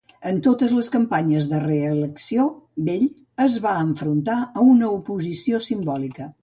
En 0.27 0.37
totes 0.45 0.71
les 0.77 0.87
campanyes 0.95 1.49
de 1.51 1.59
reelecció, 1.65 2.47
Bell 2.89 3.07
es 3.49 3.61
va 3.67 3.77
enfrontar 3.87 4.43
a 4.49 4.69
una 4.75 4.93
oposició 5.01 5.67
simbòlica. 5.73 6.33